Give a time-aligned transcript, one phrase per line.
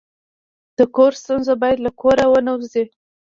[0.77, 2.83] د کور ستونزه باید له کوره ونه وځي.